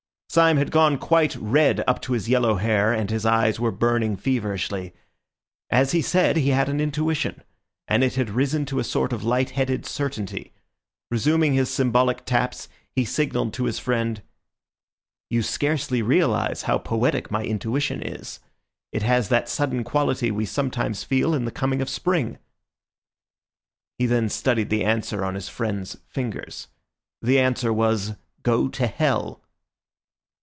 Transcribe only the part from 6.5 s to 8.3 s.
had an intuition, and it had